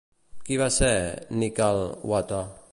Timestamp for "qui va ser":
0.47-0.89